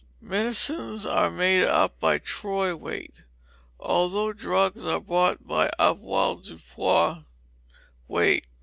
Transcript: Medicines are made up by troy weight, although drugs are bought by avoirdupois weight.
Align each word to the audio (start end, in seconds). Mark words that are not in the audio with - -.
Medicines 0.19 1.05
are 1.05 1.29
made 1.29 1.61
up 1.63 1.99
by 1.99 2.17
troy 2.17 2.75
weight, 2.75 3.21
although 3.79 4.33
drugs 4.33 4.83
are 4.83 4.99
bought 4.99 5.45
by 5.45 5.69
avoirdupois 5.77 7.23
weight. 8.07 8.47